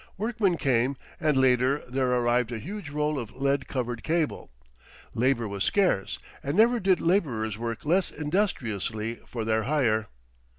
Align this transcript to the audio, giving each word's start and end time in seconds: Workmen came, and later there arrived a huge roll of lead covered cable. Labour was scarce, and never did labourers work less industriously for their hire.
Workmen 0.17 0.57
came, 0.57 0.97
and 1.19 1.37
later 1.37 1.83
there 1.87 2.11
arrived 2.11 2.51
a 2.51 2.57
huge 2.57 2.89
roll 2.89 3.19
of 3.19 3.35
lead 3.35 3.67
covered 3.67 4.01
cable. 4.01 4.49
Labour 5.13 5.47
was 5.47 5.63
scarce, 5.63 6.17
and 6.41 6.57
never 6.57 6.79
did 6.79 6.99
labourers 6.99 7.55
work 7.55 7.85
less 7.85 8.09
industriously 8.09 9.19
for 9.27 9.45
their 9.45 9.61
hire. 9.65 10.07